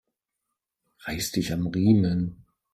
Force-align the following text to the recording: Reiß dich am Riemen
Reiß 1.05 1.31
dich 1.33 1.53
am 1.53 1.67
Riemen 1.67 2.43